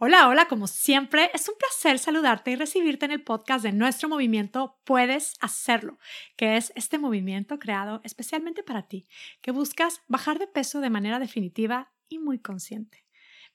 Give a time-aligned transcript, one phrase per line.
[0.00, 4.08] Hola, hola, como siempre, es un placer saludarte y recibirte en el podcast de nuestro
[4.08, 5.98] movimiento Puedes Hacerlo,
[6.36, 9.08] que es este movimiento creado especialmente para ti,
[9.40, 13.04] que buscas bajar de peso de manera definitiva y muy consciente.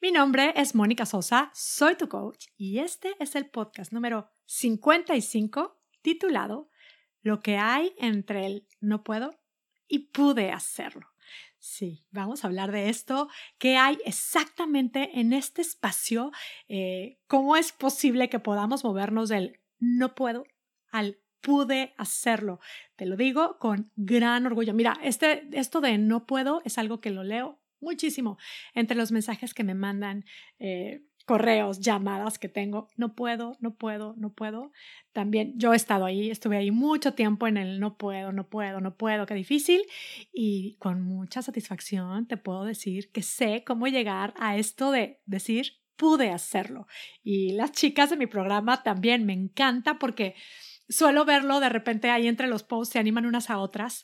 [0.01, 5.79] Mi nombre es Mónica Sosa, soy tu coach y este es el podcast número 55
[6.01, 6.69] titulado
[7.21, 9.33] Lo que hay entre el no puedo
[9.87, 11.12] y pude hacerlo.
[11.65, 16.33] Sí, vamos a hablar de esto, qué hay exactamente en este espacio,
[16.67, 20.43] eh, cómo es posible que podamos movernos del no puedo
[20.91, 22.59] al pude hacerlo.
[22.97, 24.73] Te lo digo con gran orgullo.
[24.73, 28.37] Mira, este, esto de no puedo es algo que lo leo muchísimo
[28.73, 30.25] entre los mensajes que me mandan.
[30.59, 34.71] Eh, correos, llamadas que tengo, no puedo, no puedo, no puedo.
[35.13, 38.81] También yo he estado ahí, estuve ahí mucho tiempo en el no puedo, no puedo,
[38.81, 39.81] no puedo, qué difícil.
[40.33, 45.73] Y con mucha satisfacción te puedo decir que sé cómo llegar a esto de decir,
[45.95, 46.87] pude hacerlo.
[47.23, 50.35] Y las chicas de mi programa también me encanta porque
[50.89, 54.03] suelo verlo de repente ahí entre los posts, se animan unas a otras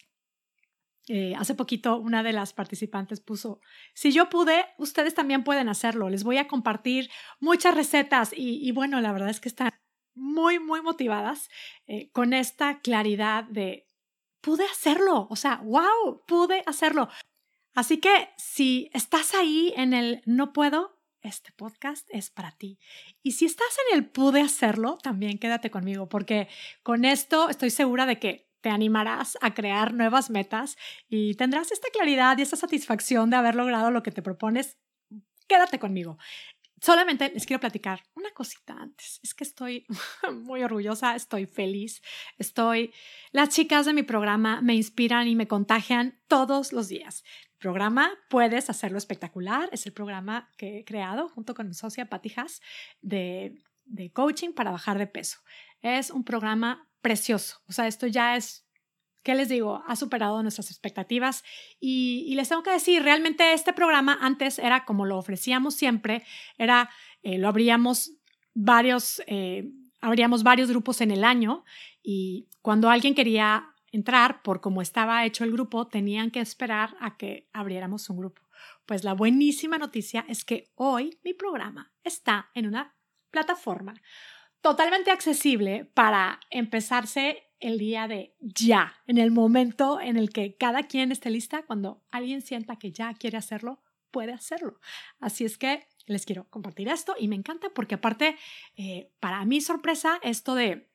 [1.11, 3.61] eh, hace poquito una de las participantes puso,
[3.95, 6.07] si yo pude, ustedes también pueden hacerlo.
[6.07, 9.71] Les voy a compartir muchas recetas y, bueno, la verdad es que están
[10.13, 11.49] muy, muy motivadas
[11.87, 13.87] eh, con esta claridad de,
[14.39, 17.09] pude hacerlo, o sea, wow, pude hacerlo.
[17.73, 22.77] Así que si estás ahí en el no puedo, este podcast es para ti.
[23.23, 26.49] Y si estás en el pude hacerlo, también quédate conmigo, porque
[26.83, 31.87] con esto estoy segura de que te animarás a crear nuevas metas y tendrás esta
[31.91, 34.77] claridad y esta satisfacción de haber logrado lo que te propones.
[35.47, 36.17] Quédate conmigo.
[36.81, 39.19] Solamente les quiero platicar una cosita antes.
[39.21, 39.85] Es que estoy
[40.31, 42.01] muy orgullosa, estoy feliz,
[42.37, 42.93] estoy...
[43.31, 47.23] Las chicas de mi programa me inspiran y me contagian todos los días.
[47.57, 52.31] Programa Puedes Hacerlo Espectacular es el programa que he creado junto con mi socia Patty
[52.37, 52.61] Haas
[53.01, 55.39] de, de coaching para bajar de peso.
[55.81, 57.61] Es un programa precioso.
[57.67, 58.65] O sea, esto ya es,
[59.23, 59.83] ¿qué les digo?
[59.87, 61.43] Ha superado nuestras expectativas
[61.79, 66.23] y, les tengo que decir, realmente este programa antes era como lo ofrecíamos siempre,
[66.57, 66.89] era,
[67.23, 68.13] eh, lo abríamos
[68.53, 69.69] varios, eh,
[70.01, 71.63] abríamos varios grupos en el año
[72.03, 77.17] y cuando alguien quería entrar por cómo estaba hecho el grupo, tenían que esperar a
[77.17, 78.41] que abriéramos un grupo.
[78.85, 82.95] Pues la buenísima noticia es que hoy mi programa está en una
[83.31, 83.99] plataforma
[84.61, 90.83] totalmente accesible para empezarse el día de ya, en el momento en el que cada
[90.83, 93.81] quien esté lista, cuando alguien sienta que ya quiere hacerlo,
[94.11, 94.79] puede hacerlo.
[95.19, 98.37] Así es que les quiero compartir esto y me encanta porque aparte,
[98.75, 100.88] eh, para mi sorpresa, esto de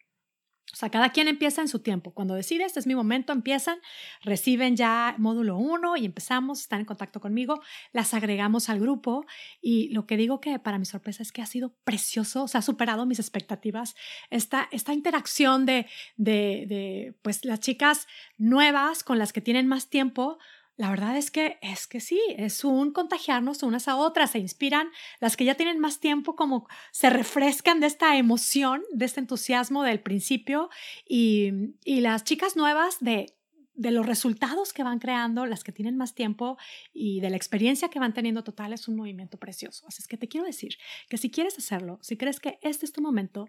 [0.72, 2.12] o sea, cada quien empieza en su tiempo.
[2.12, 3.78] Cuando decide, es mi momento, empiezan,
[4.22, 7.60] reciben ya módulo 1 y empezamos, están en contacto conmigo,
[7.92, 9.26] las agregamos al grupo
[9.60, 12.58] y lo que digo que para mi sorpresa es que ha sido precioso, o sea,
[12.60, 13.94] ha superado mis expectativas
[14.30, 15.86] esta, esta interacción de,
[16.16, 18.06] de, de, pues, las chicas
[18.38, 20.38] nuevas con las que tienen más tiempo,
[20.76, 24.88] la verdad es que es que sí, es un contagiarnos unas a otras, se inspiran,
[25.20, 29.84] las que ya tienen más tiempo como se refrescan de esta emoción, de este entusiasmo
[29.84, 30.70] del principio
[31.08, 31.52] y,
[31.84, 33.36] y las chicas nuevas de,
[33.74, 36.56] de los resultados que van creando, las que tienen más tiempo
[36.92, 39.86] y de la experiencia que van teniendo total es un movimiento precioso.
[39.86, 40.76] Así es que te quiero decir
[41.08, 43.48] que si quieres hacerlo, si crees que este es tu momento,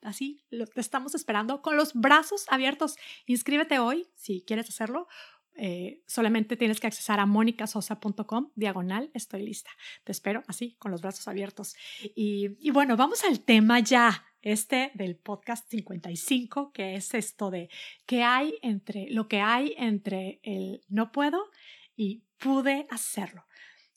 [0.00, 2.96] así lo, te estamos esperando con los brazos abiertos.
[3.26, 5.08] Inscríbete hoy si quieres hacerlo
[5.56, 9.70] eh, solamente tienes que accesar a monicasosa.com, diagonal, estoy lista.
[10.04, 11.74] Te espero así, con los brazos abiertos.
[12.14, 17.68] Y, y, bueno, vamos al tema ya, este del podcast 55, que es esto de
[18.06, 21.50] qué hay entre, lo que hay entre el no puedo
[21.96, 23.46] y pude hacerlo.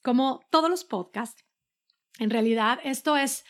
[0.01, 1.43] Como todos los podcasts,
[2.19, 3.43] en realidad esto es,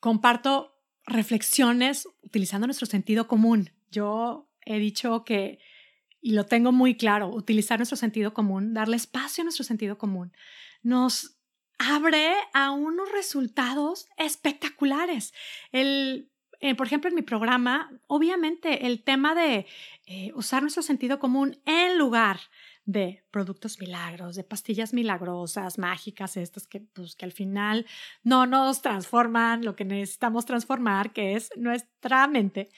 [0.00, 0.74] comparto
[1.06, 3.70] reflexiones utilizando nuestro sentido común.
[3.90, 5.58] Yo he dicho que
[6.22, 10.32] y lo tengo muy claro, utilizar nuestro sentido común, darle espacio a nuestro sentido común,
[10.82, 11.36] nos
[11.78, 15.34] abre a unos resultados espectaculares.
[15.72, 16.30] El,
[16.60, 19.66] eh, por ejemplo, en mi programa, obviamente el tema de
[20.06, 22.38] eh, usar nuestro sentido común en lugar
[22.84, 27.86] de productos milagros, de pastillas milagrosas, mágicas, estas que, pues, que al final
[28.22, 32.70] no nos transforman lo que necesitamos transformar, que es nuestra mente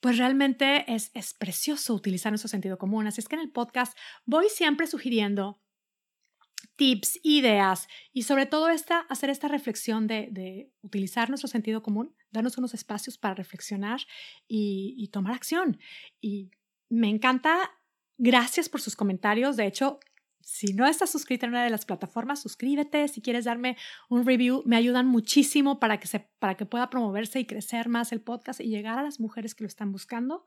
[0.00, 3.06] pues realmente es, es precioso utilizar nuestro sentido común.
[3.06, 5.60] Así es que en el podcast voy siempre sugiriendo
[6.76, 12.14] tips, ideas y sobre todo esta, hacer esta reflexión de, de, utilizar nuestro sentido común,
[12.30, 14.00] darnos unos espacios para reflexionar
[14.48, 15.78] y, y, tomar acción.
[16.20, 16.50] Y
[16.88, 17.70] me encanta,
[18.18, 19.56] gracias por sus comentarios.
[19.56, 20.00] De hecho,
[20.42, 23.08] si no estás suscrita en una de las plataformas, suscríbete.
[23.08, 23.76] Si quieres darme
[24.08, 28.12] un review, me ayudan muchísimo para que, se, para que pueda promoverse y crecer más
[28.12, 30.46] el podcast y llegar a las mujeres que lo están buscando.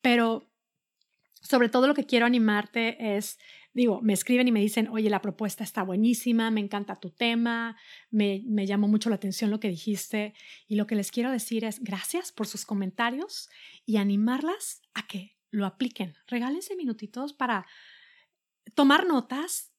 [0.00, 0.50] Pero
[1.42, 3.38] sobre todo lo que quiero animarte es,
[3.74, 7.76] digo, me escriben y me dicen, oye, la propuesta está buenísima, me encanta tu tema,
[8.10, 10.34] me, me llamó mucho la atención lo que dijiste.
[10.66, 13.50] Y lo que les quiero decir es gracias por sus comentarios
[13.84, 16.14] y animarlas a que lo apliquen.
[16.26, 17.66] Regálense minutitos para
[18.74, 19.72] tomar notas,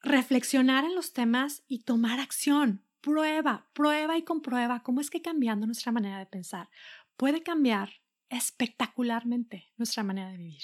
[0.00, 2.84] reflexionar en los temas y tomar acción.
[3.00, 6.68] Prueba, prueba y comprueba cómo es que cambiando nuestra manera de pensar
[7.16, 8.00] puede cambiar
[8.30, 10.62] espectacularmente nuestra manera de vivir.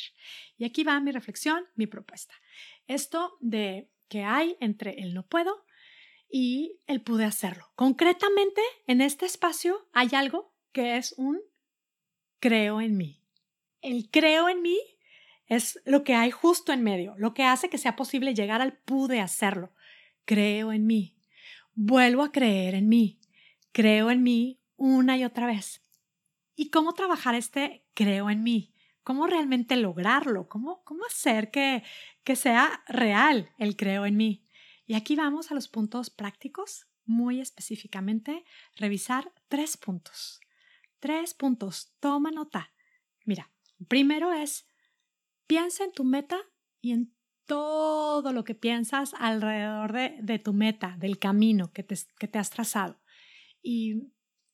[0.56, 2.34] Y aquí va mi reflexión, mi propuesta.
[2.86, 5.64] Esto de que hay entre el no puedo
[6.28, 7.70] y el pude hacerlo.
[7.74, 11.40] Concretamente, en este espacio hay algo que es un
[12.40, 13.22] creo en mí.
[13.80, 14.78] El creo en mí
[15.46, 18.72] es lo que hay justo en medio, lo que hace que sea posible llegar al
[18.72, 19.72] pude hacerlo.
[20.24, 21.16] Creo en mí.
[21.74, 23.20] Vuelvo a creer en mí.
[23.72, 25.82] Creo en mí una y otra vez.
[26.56, 28.72] ¿Y cómo trabajar este creo en mí?
[29.02, 30.48] ¿Cómo realmente lograrlo?
[30.48, 31.82] ¿Cómo, cómo hacer que,
[32.22, 34.44] que sea real el creo en mí?
[34.86, 38.44] Y aquí vamos a los puntos prácticos, muy específicamente,
[38.76, 40.40] revisar tres puntos.
[41.00, 41.92] Tres puntos.
[42.00, 42.72] Toma nota.
[43.24, 43.50] Mira,
[43.88, 44.66] primero es
[45.46, 46.38] Piensa en tu meta
[46.80, 47.14] y en
[47.46, 52.50] todo lo que piensas alrededor de, tu meta, del camino que te, que te has
[52.50, 53.00] trazado.
[53.62, 54.12] Y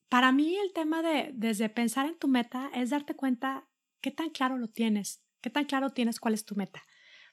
[0.09, 3.69] para mí el tema de desde pensar en tu meta es darte cuenta
[4.01, 6.83] qué tan claro lo tienes, qué tan claro tienes cuál es tu meta.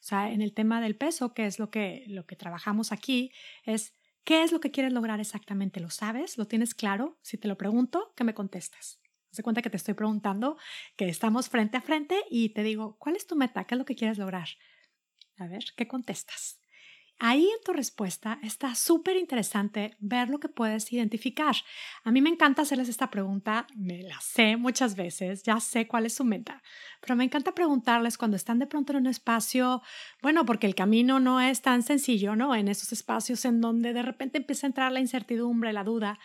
[0.00, 3.32] O sea, en el tema del peso, que es lo que, lo que trabajamos aquí,
[3.64, 5.80] es qué es lo que quieres lograr exactamente.
[5.80, 6.38] ¿Lo sabes?
[6.38, 7.18] ¿Lo tienes claro?
[7.22, 9.00] Si te lo pregunto, ¿qué me contestas?
[9.30, 10.56] Se cuenta que te estoy preguntando,
[10.96, 13.64] que estamos frente a frente y te digo, ¿cuál es tu meta?
[13.64, 14.48] ¿Qué es lo que quieres lograr?
[15.36, 16.58] A ver, ¿qué contestas?
[17.20, 21.56] Ahí en tu respuesta está súper interesante ver lo que puedes identificar.
[22.04, 26.06] A mí me encanta hacerles esta pregunta, me la sé muchas veces, ya sé cuál
[26.06, 26.62] es su meta,
[27.00, 29.82] pero me encanta preguntarles cuando están de pronto en un espacio,
[30.22, 32.54] bueno, porque el camino no es tan sencillo, ¿no?
[32.54, 36.20] En esos espacios en donde de repente empieza a entrar la incertidumbre, la duda,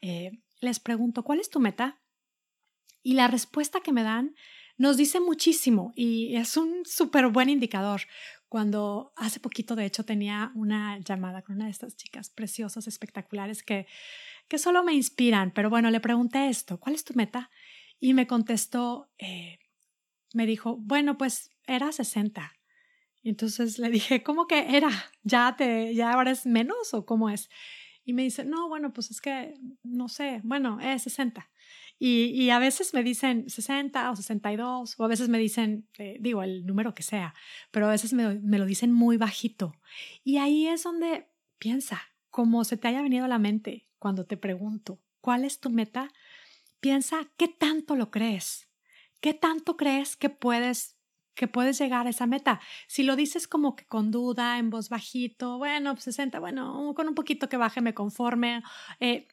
[0.00, 0.30] eh,
[0.60, 1.98] les pregunto, ¿cuál es tu meta?
[3.02, 4.34] Y la respuesta que me dan
[4.76, 8.02] nos dice muchísimo y es un súper buen indicador.
[8.48, 13.62] Cuando hace poquito, de hecho, tenía una llamada con una de estas chicas preciosas, espectaculares,
[13.62, 13.86] que,
[14.48, 17.50] que solo me inspiran, pero bueno, le pregunté esto, ¿cuál es tu meta?
[18.00, 19.58] Y me contestó, eh,
[20.32, 22.52] me dijo, bueno, pues era 60.
[23.22, 24.90] Y entonces le dije, ¿cómo que era?
[25.22, 27.50] ¿Ya, te, ¿Ya ahora es menos o cómo es?
[28.04, 31.50] Y me dice, no, bueno, pues es que, no sé, bueno, es 60.
[32.00, 36.44] Y, a veces me dicen 60 o 62, o a veces me dicen, eh, digo,
[36.44, 37.34] el número que sea,
[37.72, 39.74] pero a veces me, lo dicen muy bajito.
[40.22, 41.26] Y ahí es donde
[41.58, 42.00] piensa,
[42.30, 46.12] como se te haya venido a la mente cuando te pregunto, ¿cuál es tu meta?
[46.78, 48.68] Piensa, ¿qué tanto lo crees?
[49.20, 50.98] ¿Qué tanto crees que puedes
[51.34, 52.60] que puedes llegar a esa meta.
[52.88, 57.06] Si lo dices como que con duda, en voz bajito, bueno, 60, pues bueno, con
[57.06, 58.64] un poquito que baje me conforme.
[58.98, 59.28] Eh,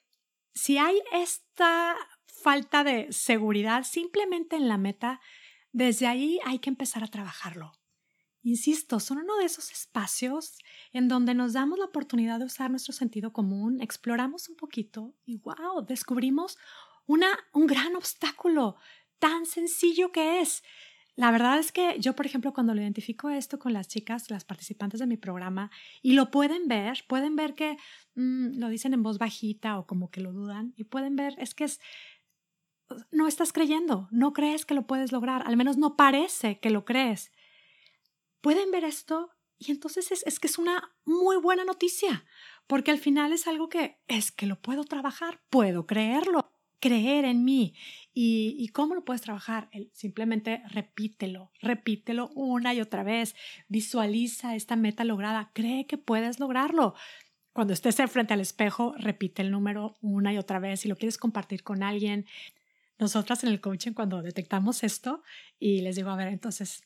[0.54, 1.96] si hay esta
[2.46, 5.20] falta de seguridad simplemente en la meta,
[5.72, 7.72] desde ahí hay que empezar a trabajarlo.
[8.44, 10.60] Insisto, son uno de esos espacios
[10.94, 15.38] en donde nos damos la oportunidad de usar nuestro sentido común, exploramos un poquito y
[15.38, 16.60] wow, descubrimos
[17.08, 18.76] una, un gran obstáculo
[19.18, 20.62] tan sencillo que es.
[21.18, 24.44] La verdad es que yo, por ejemplo, cuando lo identifico esto con las chicas, las
[24.44, 25.72] participantes de mi programa,
[26.02, 27.78] y lo pueden ver, pueden ver que
[28.16, 31.56] mm, lo dicen en voz bajita o como que lo dudan, y pueden ver, es
[31.56, 31.80] que es,
[33.12, 36.86] no estás creyendo, no crees que lo puedes lograr, al menos no parece que lo
[36.86, 37.32] crees.
[38.42, 42.26] Pueden ver esto y entonces es, es, que es una muy buena noticia,
[42.68, 47.44] porque al final es algo que es que lo puedo trabajar, puedo creerlo, creer en
[47.44, 47.74] mí.
[48.14, 49.70] ¿Y, cómo lo puedes trabajar?
[49.92, 53.36] simplemente repítelo, repítelo una y otra vez,
[53.68, 56.94] visualiza esta meta lograda, cree que puedes lograrlo.
[57.54, 60.82] Cuando estés frente al espejo, repite el número una y otra vez.
[60.82, 62.26] Si lo quieres compartir con alguien,
[62.98, 65.24] nosotras en el coaching cuando detectamos esto
[65.60, 66.84] y les digo, a ver, entonces,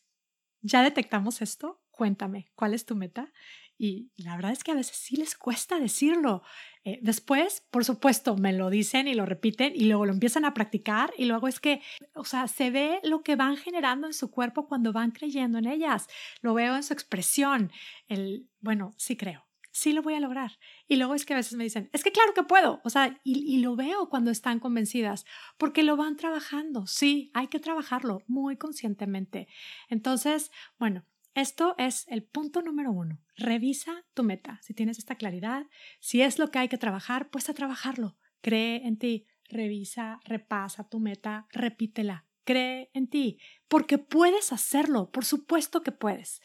[0.61, 3.31] ya detectamos esto, cuéntame, ¿cuál es tu meta?
[3.77, 6.43] Y la verdad es que a veces sí les cuesta decirlo.
[6.83, 10.53] Eh, después, por supuesto, me lo dicen y lo repiten y luego lo empiezan a
[10.53, 11.81] practicar y luego es que,
[12.13, 15.67] o sea, se ve lo que van generando en su cuerpo cuando van creyendo en
[15.67, 16.07] ellas.
[16.41, 17.71] Lo veo en su expresión.
[18.09, 19.48] El, bueno, sí creo
[19.79, 20.59] sí lo voy a lograr.
[20.87, 23.19] Y luego es que a veces me dicen, es que claro que puedo, o sea,
[23.23, 25.25] y, lo veo cuando están convencidas,
[25.57, 29.47] porque lo van trabajando, sí, hay que trabajarlo muy conscientemente.
[29.89, 31.05] Entonces, bueno,
[31.35, 33.21] Esto es el punto número uno.
[33.37, 34.59] Revisa tu meta.
[34.63, 35.67] Si tienes esta claridad,
[35.99, 38.17] si es lo que hay que trabajar, pues a trabajarlo.
[38.41, 39.27] Cree en ti.
[39.47, 42.25] Revisa, repasa tu meta, repítela.
[42.43, 46.41] Cree en ti, porque puedes hacerlo, por supuesto que puedes.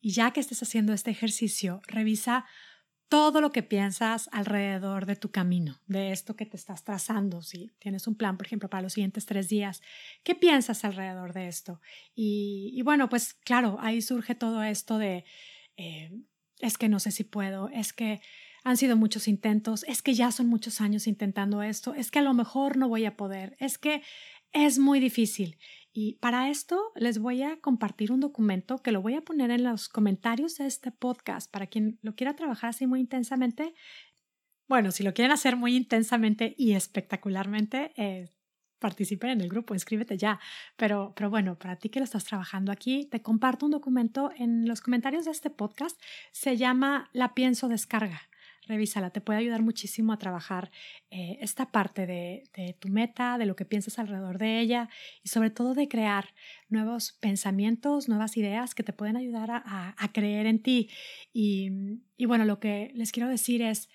[0.00, 2.46] Y ya que estés haciendo este ejercicio, revisa
[3.08, 7.42] todo lo que piensas alrededor de tu camino, de esto que te estás trazando.
[7.42, 9.80] Si tienes un plan, por ejemplo, para los siguientes tres días,
[10.22, 11.80] ¿qué piensas alrededor de esto?
[12.14, 15.24] Y, bueno, pues claro, ahí surge todo esto de,
[15.76, 16.10] eh,
[16.60, 18.20] es que no sé si puedo, es que
[18.62, 22.22] han sido muchos intentos, es que ya son muchos años intentando esto, es que a
[22.22, 24.02] lo mejor no voy a poder, es que
[24.52, 25.56] es muy difícil.
[26.00, 29.64] Y para esto les voy a compartir un documento que lo voy a poner en
[29.64, 33.74] los comentarios de este podcast para quien lo quiera trabajar así muy intensamente.
[34.68, 38.30] Bueno, si lo quieren hacer muy intensamente y espectacularmente, eh,
[38.78, 40.38] participen en el grupo, inscríbete ya.
[40.76, 44.68] Pero, pero bueno, para ti que lo estás trabajando aquí, te comparto un documento en
[44.68, 46.00] los comentarios de este podcast.
[46.30, 48.20] Se llama La Pienso Descarga
[48.68, 50.70] revísala, te puede ayudar muchísimo a trabajar
[51.10, 54.88] eh, esta parte de, tu meta, de lo que piensas alrededor de ella
[55.22, 56.34] y sobre todo de crear
[56.68, 60.90] nuevos pensamientos, nuevas ideas que te pueden ayudar a, creer en ti.
[61.32, 61.70] Y
[62.26, 63.88] bueno, lo que les quiero decir es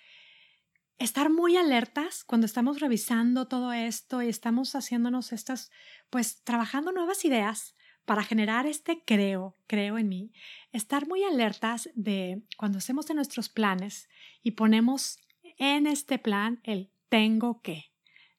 [0.99, 5.71] estar muy alertas cuando estamos revisando todo esto y estamos haciéndonos estas,
[6.09, 10.33] pues trabajando nuevas ideas para generar este creo, creo en mí,
[10.71, 14.09] estar muy alertas de cuando hacemos de nuestros planes
[14.41, 15.19] y ponemos
[15.57, 17.91] en este plan el tengo que,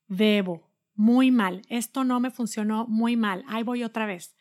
[0.07, 4.37] debo, muy mal, esto no me funcionó muy mal, ahí voy otra vez.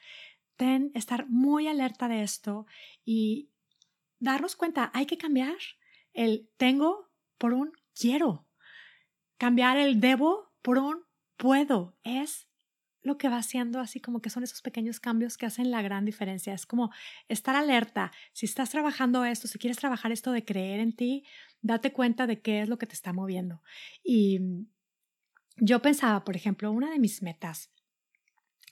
[0.55, 2.67] Ten, estar muy alerta de esto
[3.03, 3.49] y
[4.19, 5.57] darnos cuenta, hay que cambiar
[6.13, 8.45] el tengo por un quiero.
[9.37, 11.03] Cambiar el debo por un
[11.37, 11.97] puedo.
[12.03, 12.47] Es
[13.03, 16.05] lo que va haciendo, así como que son esos pequeños cambios que hacen la gran
[16.05, 16.53] diferencia.
[16.53, 16.91] Es como
[17.27, 18.11] estar alerta.
[18.31, 21.25] Si estás trabajando esto, si quieres trabajar esto de creer en ti,
[21.61, 23.61] date cuenta de qué es lo que te está moviendo.
[24.03, 24.39] Y
[25.57, 27.71] yo pensaba, por ejemplo, una de mis metas,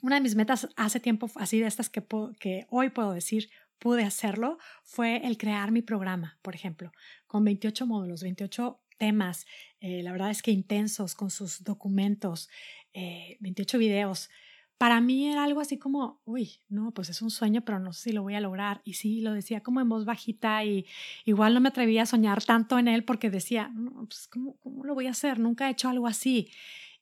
[0.01, 2.03] una de mis metas hace tiempo, así de estas que,
[2.39, 6.91] que hoy puedo decir, pude hacerlo, fue el crear mi programa, por ejemplo,
[7.27, 9.47] con 28 módulos, 28 temas,
[9.79, 12.49] eh, la verdad es que intensos, con sus documentos,
[12.93, 14.29] 28 eh, videos.
[14.77, 18.01] Para mí era algo así como, uy, no, pues es un sueño, pero no sé
[18.03, 18.83] si lo voy a lograr.
[18.83, 20.85] Y sí, lo decía como en voz bajita y
[21.25, 24.83] igual no me atrevía a soñar tanto en él porque decía, no, pues ¿cómo, cómo
[24.83, 25.39] lo voy a hacer?
[25.39, 26.51] Nunca he hecho algo así.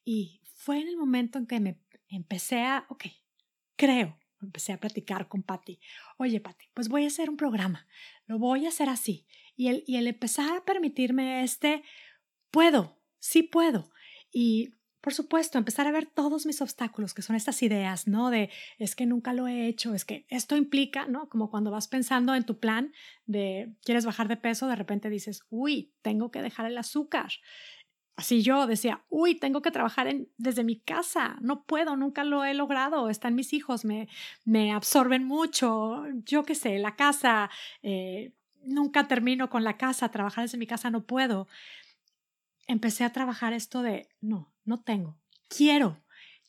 [0.05, 3.07] Y fue en el momento en que me empecé a, ok,
[3.75, 5.81] creo, empecé a platicar con Patti.
[6.17, 7.87] Oye, Patti, pues voy a hacer un programa,
[8.25, 9.25] lo voy a hacer así.
[9.59, 11.83] Y el, y el empezar a permitirme este,
[12.49, 13.91] puedo, sí puedo.
[14.31, 18.29] Y por supuesto, empezar a ver todos mis obstáculos, que son estas ideas, ¿no?
[18.29, 21.27] De es que nunca lo he hecho, es que esto implica, ¿no?
[21.27, 22.93] Como cuando vas pensando en tu plan
[23.25, 27.29] de quieres bajar de peso, de repente dices, uy, tengo que dejar el azúcar.
[28.15, 32.53] Así yo decía, uy, tengo que trabajar desde mi casa, no puedo, nunca lo he
[32.53, 34.07] logrado, están mis hijos, me,
[34.45, 37.49] me absorben mucho, yo qué sé, la casa,
[37.83, 38.33] eh,
[38.69, 41.47] nunca termino con la casa, trabajar desde mi casa no puedo.
[42.67, 46.03] Empecé a trabajar esto de, no, no tengo, quiero,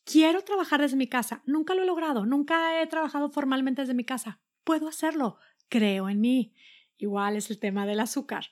[0.05, 1.43] quiero trabajar desde mi casa.
[1.47, 4.41] Nunca lo he logrado, nunca he trabajado formalmente desde mi casa.
[4.65, 6.55] Puedo hacerlo, creo en mí.
[6.99, 8.47] Igual es el tema del azúcar.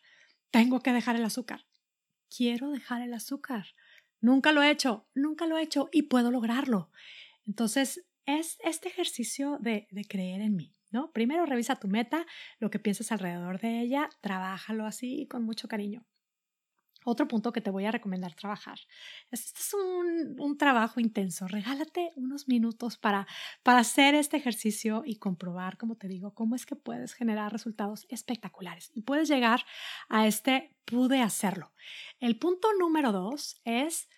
[0.51, 1.67] Tengo que dejar el azúcar.
[2.35, 3.67] Quiero dejar el azúcar.
[4.21, 6.91] Nunca lo he hecho, nunca lo he hecho y puedo lograrlo.
[7.47, 10.78] Entonces, es este ejercicio de, de creer en mí.
[10.91, 11.13] ¿No?
[11.13, 12.27] Primero revisa tu meta,
[12.59, 16.07] lo que piensas alrededor de ella, trabájalo así con mucho cariño.
[17.05, 18.79] Otro punto que te voy a recomendar trabajar.
[19.31, 21.47] Este es un, un, trabajo intenso.
[21.47, 23.27] Regálate unos minutos para,
[23.63, 28.05] para hacer este ejercicio y comprobar, como te digo, cómo es que puedes generar resultados
[28.11, 29.65] espectaculares y puedes llegar
[30.09, 31.73] a este pude hacerlo.
[32.19, 34.09] El punto número dos es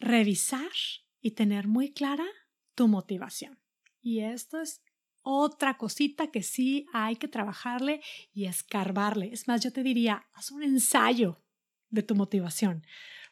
[0.00, 0.72] revisar
[1.20, 2.26] y tener muy clara
[2.74, 3.58] tu motivación.
[4.02, 4.82] Y esto es
[5.22, 8.00] otra cosita que sí hay que trabajarle
[8.32, 9.30] y escarbarle.
[9.32, 11.42] Es más, yo te diría, haz un ensayo
[11.90, 12.86] de tu motivación,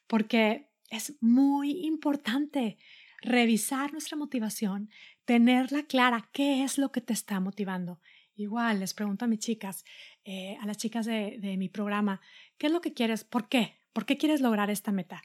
[0.06, 2.78] porque es muy importante
[3.22, 4.90] revisar nuestra motivación,
[5.24, 8.00] tenerla clara, qué es lo que te está motivando.
[8.34, 9.84] Igual les pregunto a mis chicas,
[10.24, 12.20] eh, a las chicas de, de mi programa,
[12.58, 13.24] ¿qué es lo que quieres?
[13.24, 13.76] ¿Por qué?
[13.92, 15.22] ¿Por qué quieres lograr esta meta?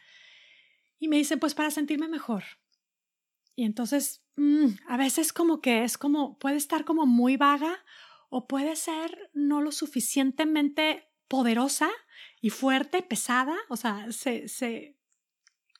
[0.97, 2.43] Y me dicen, pues para sentirme mejor.
[3.55, 7.83] Y entonces, mm, a veces como que es como, puede estar como muy vaga
[8.29, 11.89] o puede ser no lo suficientemente poderosa
[12.41, 14.97] y fuerte, pesada, o sea, se, se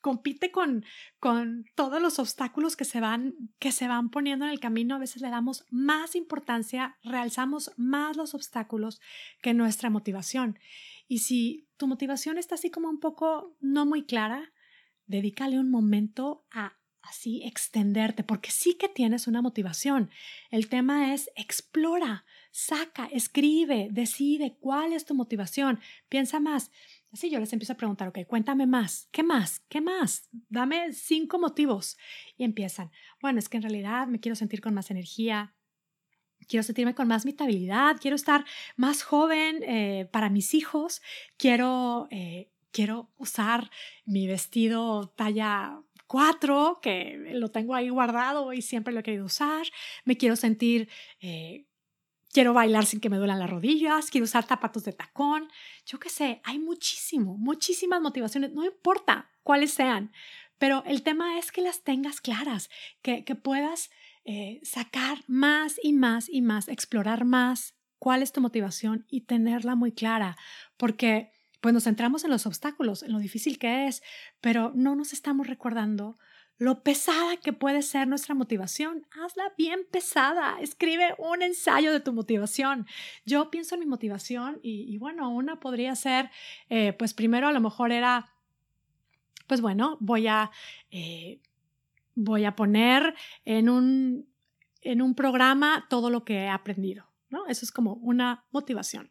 [0.02, 0.84] compite con,
[1.20, 4.96] con todos los obstáculos que se, van, que se van poniendo en el camino.
[4.96, 9.00] A veces le damos más importancia, realzamos más los obstáculos
[9.42, 10.60] que nuestra motivación.
[11.08, 14.52] Y si tu motivación está así como un poco no muy clara,
[15.06, 20.10] dedícale un momento a así extenderte, porque sí que tienes una motivación.
[20.50, 25.80] El tema es explora, saca, escribe, decide cuál es tu motivación.
[26.10, 26.72] Piensa más.
[27.12, 29.60] Así yo les empiezo a preguntar, ok, cuéntame más, ¿qué más?
[29.68, 30.30] ¿Qué más?
[30.48, 31.98] Dame cinco motivos.
[32.38, 32.92] Y empiezan,
[33.22, 35.54] bueno, es que en realidad me quiero sentir con más energía,
[36.48, 38.46] quiero sentirme con más vitabilidad, quiero estar
[38.78, 41.02] más joven eh, para mis hijos,
[41.38, 43.70] quiero, eh, quiero usar
[44.06, 49.66] mi vestido talla 4, que lo tengo ahí guardado y siempre lo he querido usar,
[50.04, 50.90] me quiero sentir
[51.22, 51.68] eh,
[52.34, 55.48] quiero bailar sin que me duelan las rodillas, quiero usar zapatos de tacón,
[55.86, 60.12] yo qué sé, hay muchísimo, muchísimas motivaciones, no importa cuáles sean,
[60.58, 62.70] pero el tema es que las tengas claras,
[63.02, 63.90] que, que puedas
[64.26, 69.76] eh, sacar más y más y más, explorar más cuál es tu motivación y tenerla
[69.76, 70.36] muy clara,
[70.76, 74.04] porque pues nos centramos en los obstáculos, en lo difícil que es,
[74.42, 76.18] pero no nos estamos recordando
[76.58, 79.08] lo pesada que puede ser nuestra motivación.
[79.20, 80.62] Hazla bien pesada.
[80.62, 82.86] Escribe un ensayo de tu motivación.
[83.26, 86.30] Yo pienso en mi motivación y, bueno, una podría ser,
[86.70, 88.32] eh, pues primero a lo mejor era,
[89.48, 90.52] pues bueno, voy a,
[90.92, 91.40] eh,
[92.14, 94.28] voy a poner en un,
[94.82, 97.08] en un programa todo lo que he aprendido.
[97.32, 97.48] ¿no?
[97.48, 99.10] Eso es como una motivación.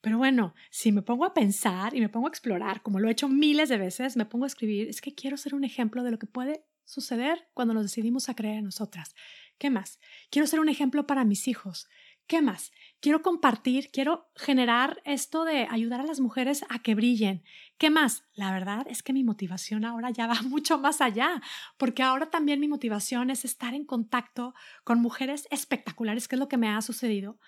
[0.00, 3.12] Pero bueno, si me pongo a pensar y me pongo a explorar, como lo he
[3.12, 6.10] hecho miles de veces, me pongo a escribir, es que quiero ser un ejemplo de
[6.10, 9.14] lo que puede suceder cuando nos decidimos a creer en nosotras.
[9.58, 9.98] ¿Qué más?
[10.30, 11.88] Quiero ser un ejemplo para mis hijos.
[12.26, 12.72] ¿Qué más?
[13.00, 17.44] Quiero compartir, quiero generar esto de ayudar a las mujeres a que brillen.
[17.78, 18.24] ¿Qué más?
[18.34, 21.40] La verdad es que mi motivación ahora ya va mucho más allá,
[21.76, 26.48] porque ahora también mi motivación es estar en contacto con mujeres espectaculares, que es lo
[26.48, 27.38] que me ha sucedido.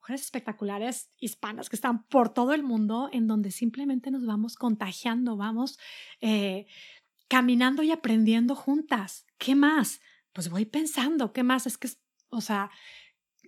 [0.00, 5.36] Mujeres espectaculares hispanas que están por todo el mundo, en donde simplemente nos vamos contagiando,
[5.36, 5.78] vamos
[6.20, 6.66] eh,
[7.28, 9.26] caminando y aprendiendo juntas.
[9.38, 10.00] ¿Qué más?
[10.32, 11.66] Pues voy pensando, ¿qué más?
[11.66, 11.88] Es que,
[12.30, 12.70] o sea,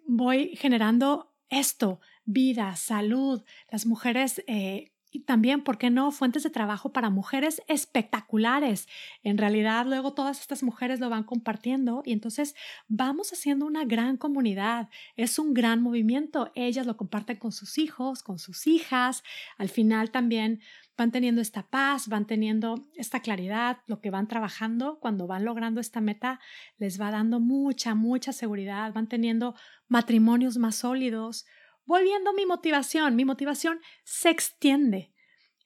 [0.07, 6.13] voy generando esto, vida, salud, las mujeres eh, y también, ¿por qué no?
[6.13, 8.87] Fuentes de trabajo para mujeres espectaculares.
[9.23, 12.55] En realidad, luego todas estas mujeres lo van compartiendo y entonces
[12.87, 14.89] vamos haciendo una gran comunidad.
[15.17, 16.53] Es un gran movimiento.
[16.55, 19.25] Ellas lo comparten con sus hijos, con sus hijas.
[19.59, 20.61] Al final también
[20.97, 25.81] van teniendo esta paz, van teniendo esta claridad, lo que van trabajando, cuando van logrando
[25.81, 26.41] esta meta,
[26.79, 29.55] les va dando mucha, mucha seguridad, van teniendo
[29.89, 31.47] matrimonios más sólidos,
[31.85, 35.13] volviendo mi motivación, mi motivación se extiende,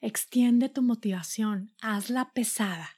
[0.00, 2.90] extiende tu motivación, hazla pesada.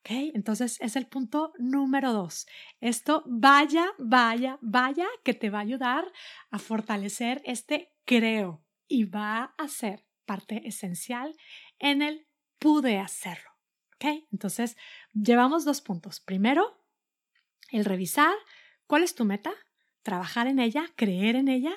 [0.00, 0.10] ¿Ok?
[0.34, 2.46] Entonces es el punto número dos.
[2.80, 6.10] Esto vaya, vaya, vaya que te va a ayudar
[6.50, 11.36] a fortalecer este creo y va a ser parte esencial
[11.78, 12.26] en el
[12.58, 13.50] pude hacerlo.
[13.94, 14.24] ¿Ok?
[14.32, 14.76] Entonces,
[15.12, 16.18] llevamos dos puntos.
[16.18, 16.82] Primero,
[17.70, 18.34] el revisar
[18.86, 19.52] cuál es tu meta,
[20.02, 21.74] trabajar en ella, creer en ella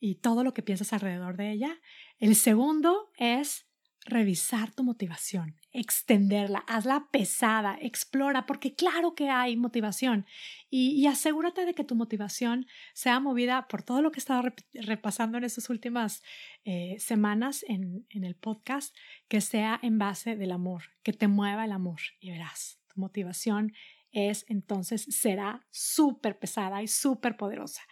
[0.00, 1.80] y todo lo que piensas alrededor de ella.
[2.18, 3.68] El segundo es
[4.08, 10.26] revisar tu motivación, extenderla, hazla pesada, explora, porque claro que hay motivación
[10.70, 15.38] y, asegúrate de que tu motivación sea movida por todo lo que he estado repasando
[15.38, 16.22] en estas últimas
[16.64, 18.96] eh, semanas en, en el podcast,
[19.28, 23.72] que sea en base del amor, que te mueva el amor y verás, tu motivación
[24.10, 27.82] es entonces será súper pesada y súper poderosa.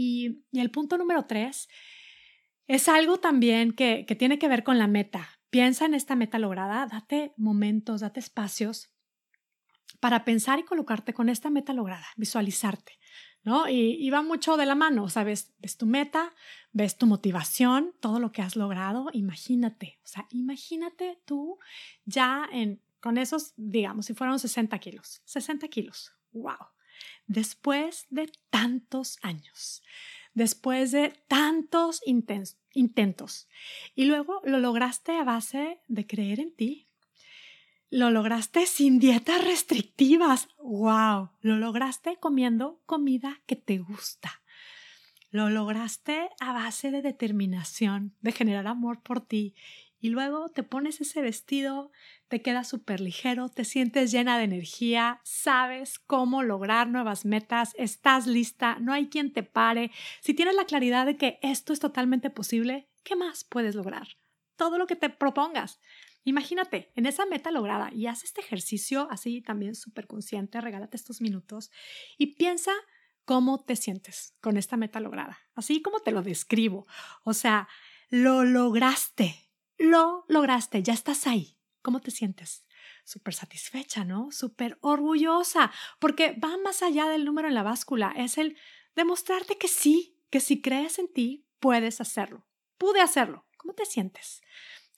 [0.00, 1.68] Y, el punto número tres
[2.68, 5.28] es algo también que, tiene que ver con la meta.
[5.50, 8.92] Piensa en esta meta lograda, date momentos, date espacios
[9.98, 13.00] para pensar y colocarte con esta meta lograda, visualizarte,
[13.42, 13.68] ¿no?
[13.68, 15.52] Y, va mucho de la mano, ¿sabes?
[15.58, 16.32] Ves tu meta,
[16.70, 21.58] ves tu motivación, todo lo que has logrado, imagínate, o sea, imagínate tú
[22.04, 26.68] ya en, con esos, digamos, si fueron 60 kilos, 60 kilos, wow,
[27.28, 29.82] después de tantos años,
[30.34, 33.48] después de tantos intentos.
[33.94, 36.88] Y luego lo lograste a base de creer en ti.
[37.90, 40.48] Lo lograste sin dietas restrictivas.
[40.58, 41.30] ¡Wow!
[41.40, 44.42] Lo lograste comiendo comida que te gusta.
[45.30, 49.54] Lo lograste a base de determinación, de generar amor por ti
[50.00, 51.90] y luego te pones ese vestido,
[52.28, 58.26] te queda súper ligero, te sientes llena de energía, sabes cómo lograr nuevas metas, estás
[58.26, 59.90] lista, no hay quien te pare.
[60.20, 64.08] Si tienes la claridad de que esto es totalmente posible, ¿qué más puedes lograr?
[64.56, 65.80] Todo lo que te propongas.
[66.24, 71.20] Imagínate en esa meta lograda y haz este ejercicio así también súper consciente, regálate estos
[71.20, 71.70] minutos
[72.18, 72.72] y piensa
[73.24, 76.86] cómo te sientes con esta meta lograda, así como te lo describo.
[77.24, 77.68] O sea,
[78.10, 79.47] lo lograste,
[79.78, 81.56] lo lograste, ya estás ahí.
[81.82, 82.64] ¿Cómo te sientes?
[83.04, 84.30] Súper satisfecha, ¿no?
[84.30, 88.56] Súper orgullosa, porque va más allá del número en la báscula, es el
[88.94, 92.46] demostrarte que sí, que si crees en ti, puedes hacerlo.
[92.76, 93.46] Pude hacerlo.
[93.56, 94.42] ¿Cómo te sientes?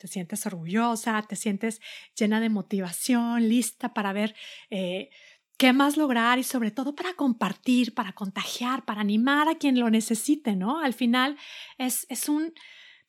[0.01, 1.81] te sientes orgullosa, te sientes
[2.17, 4.35] llena de motivación, lista para ver
[4.71, 5.11] eh,
[5.59, 9.91] qué más lograr y sobre todo para compartir, para contagiar, para animar a quien lo
[9.91, 10.81] necesite, ¿no?
[10.81, 11.37] Al final
[11.77, 12.55] es, es un,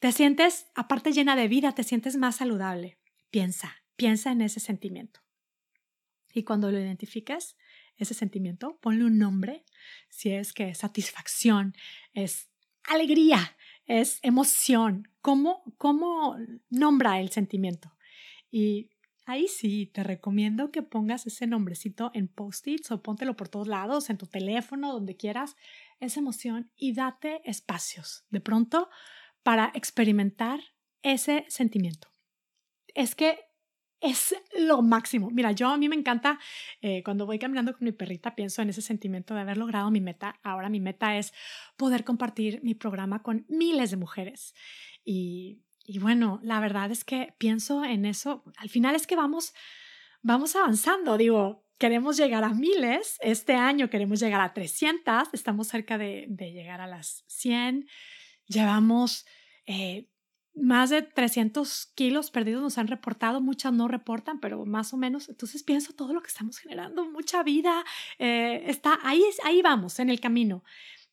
[0.01, 2.97] te sientes, aparte llena de vida, te sientes más saludable.
[3.29, 5.19] Piensa, piensa en ese sentimiento.
[6.33, 7.55] Y cuando lo identifiques,
[7.97, 9.63] ese sentimiento, ponle un nombre,
[10.09, 11.75] si es que es satisfacción,
[12.15, 12.49] es
[12.89, 16.35] alegría, es emoción, cómo, cómo
[16.71, 17.95] nombra el sentimiento.
[18.49, 18.89] Y
[19.27, 24.09] ahí sí, te recomiendo que pongas ese nombrecito en post-its o póntelo por todos lados,
[24.09, 25.55] en tu teléfono, donde quieras,
[25.99, 28.89] esa emoción y date espacios de pronto
[29.43, 30.59] para experimentar
[31.01, 32.07] ese sentimiento.
[32.93, 33.39] Es que
[34.01, 35.29] es lo máximo.
[35.29, 36.39] Mira, yo a mí me encanta
[36.81, 40.01] eh, cuando voy caminando con mi perrita, pienso en ese sentimiento de haber logrado mi
[40.01, 40.39] meta.
[40.41, 41.33] Ahora mi meta es
[41.77, 44.55] poder compartir mi programa con miles de mujeres.
[45.05, 45.61] Y,
[45.99, 48.43] bueno, la verdad es que pienso en eso.
[48.57, 49.53] Al final es que vamos,
[50.23, 51.17] vamos avanzando.
[51.17, 53.17] Digo, queremos llegar a miles.
[53.21, 55.29] Este año queremos llegar a 300.
[55.33, 57.87] Estamos cerca de, de llegar a las 100.
[58.51, 59.25] Llevamos...
[59.65, 60.07] Eh,
[60.53, 65.29] más de 300 kilos perdidos nos han reportado, muchas no reportan, pero más o menos.
[65.29, 67.83] Entonces pienso todo lo que estamos generando, mucha vida,
[68.19, 70.63] eh, está ahí, ahí vamos, en el camino.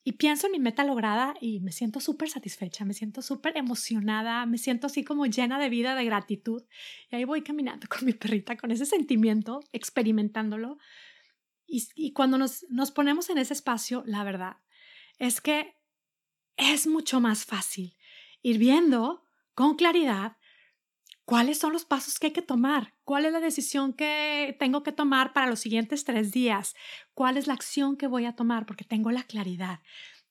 [0.05, 4.47] Y pienso en mi meta lograda y me siento súper satisfecha, me siento súper emocionada,
[4.47, 6.63] me siento así como llena de vida, de gratitud.
[7.11, 10.79] Y ahí voy caminando con mi perrita, con ese sentimiento, experimentándolo.
[11.67, 14.57] Y, y cuando nos, nos ponemos en ese espacio, la verdad
[15.19, 15.78] es que
[16.59, 17.97] es mucho más fácil
[18.43, 20.37] ir viendo con claridad
[21.25, 24.93] cuáles son los pasos que hay que tomar, cuál es la decisión que tengo que
[24.93, 26.75] tomar para los siguientes tres días,
[27.15, 29.81] cuál es la acción que voy a tomar, porque tengo la claridad.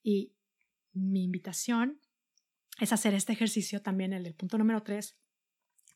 [0.01, 0.33] Y
[0.93, 2.01] mi invitación
[2.79, 5.17] es hacer este ejercicio también, el del punto número tres,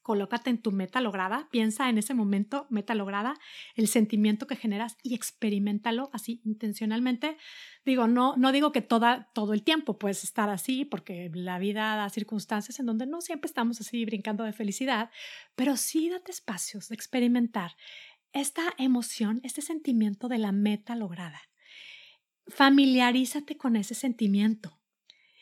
[0.02, 3.36] colócate en tu meta lograda, piensa en ese momento, meta lograda,
[3.76, 7.38] el sentimiento que generas y experimentalo así intencionalmente.
[7.86, 11.96] Digo, no, no digo que toda, todo el tiempo puedes estar así, porque la vida
[11.96, 15.12] da circunstancias en donde no siempre estamos así brincando de felicidad,
[15.56, 17.76] pero sí date espacios de experimentar
[18.34, 21.42] esta emoción, este sentimiento de la meta lograda.
[22.48, 24.80] Familiarízate con ese sentimiento.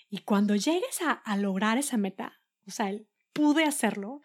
[0.10, 3.08] Y cuando llegues a, a lograr esa meta, o sea, el
[3.40, 4.22] pude hacerlo,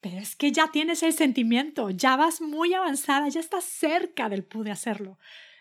[0.00, 4.44] pero es que ya tienes el sentimiento, ya vas muy avanzada, ya estás cerca del
[4.44, 5.18] pude hacerlo.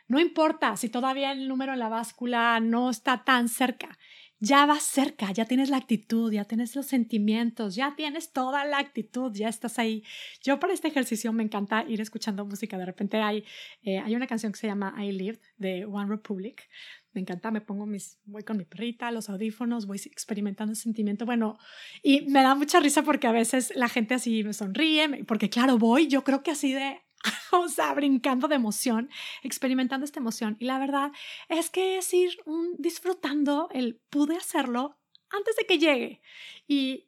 [0.10, 3.98] No importa si todavía el número en la báscula no está tan cerca,
[4.40, 8.80] ya vas cerca, ya tienes la actitud, ya tienes los sentimientos, ya tienes toda la
[8.80, 10.04] actitud, ya estás ahí.
[10.42, 12.78] Yo para este ejercicio me encanta ir escuchando música.
[12.78, 13.46] De repente hay,
[13.84, 16.68] eh, hay una canción que se llama I Lived de One Republic,
[17.14, 21.26] me encanta, me pongo mis, voy con mi perrita, los audífonos, voy experimentando ese sentimiento,
[21.26, 21.58] bueno,
[22.02, 25.78] y me da mucha risa porque a veces la gente así me sonríe, porque claro,
[25.78, 27.02] voy, yo creo que así de,
[27.52, 29.10] o sea, brincando de emoción,
[29.44, 31.12] experimentando esta emoción, y la verdad
[31.50, 32.38] es que es ir
[32.78, 34.98] disfrutando el pude hacerlo
[35.30, 36.22] antes de que llegue,
[36.68, 37.08] y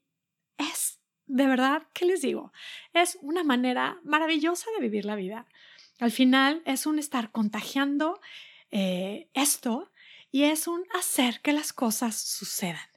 [0.57, 2.53] es, de verdad, ¿qué les digo?
[2.93, 5.47] Es una manera maravillosa de vivir la vida.
[5.99, 8.19] Al final es un estar contagiando
[8.71, 9.91] eh, esto
[10.35, 12.89] y es un hacer que las cosas sucedan.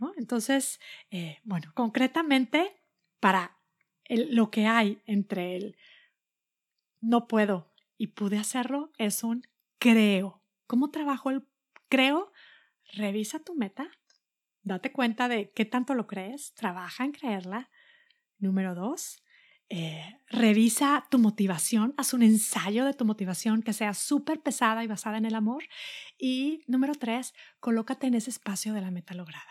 [0.00, 0.12] ¿no?
[0.16, 0.80] Entonces,
[1.12, 2.82] eh, bueno, concretamente,
[3.20, 3.60] para
[4.08, 5.76] lo que hay entre el
[7.00, 9.44] no puedo y pude hacerlo, es un
[9.78, 10.42] creo.
[10.66, 11.46] ¿Cómo trabajo el
[11.88, 12.32] creo?
[12.92, 13.88] Revisa tu meta,
[14.64, 17.70] date cuenta de qué tanto lo crees, trabaja en creerla.
[18.38, 19.22] Número dos,
[19.70, 24.88] eh, revisa tu motivación, haz un ensayo de tu motivación que sea súper pesada y
[24.88, 25.64] basada en el amor.
[26.18, 29.50] Y número tres, colócate en ese espacio de la meta lograda.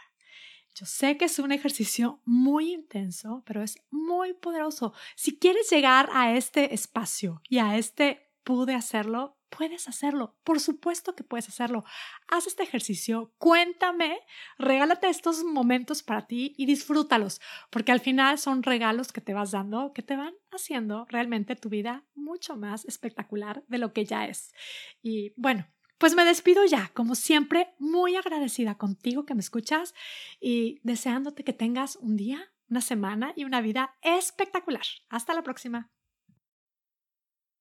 [0.76, 4.94] Yo sé que es un ejercicio muy intenso, pero es muy poderoso.
[5.16, 10.36] Si quieres llegar a este espacio y a este pude hacerlo, puedes hacerlo.
[10.44, 11.84] Por supuesto que puedes hacerlo.
[12.28, 14.20] Haz este ejercicio, cuéntame,
[14.58, 19.52] regálate estos momentos para ti y disfrútalos, porque al final son regalos que te vas
[19.52, 24.26] dando que te van haciendo realmente tu vida mucho más espectacular de lo que ya
[24.26, 24.54] es.
[25.02, 29.94] Y bueno, pues me despido ya, como siempre, muy agradecida contigo que me escuchas
[30.40, 34.84] y deseándote que tengas un día una semana y una vida espectacular.
[35.10, 35.92] Hasta la próxima.